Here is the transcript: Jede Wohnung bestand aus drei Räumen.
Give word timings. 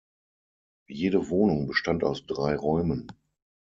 Jede 0.89 1.29
Wohnung 1.29 1.67
bestand 1.67 2.03
aus 2.03 2.25
drei 2.25 2.55
Räumen. 2.55 3.11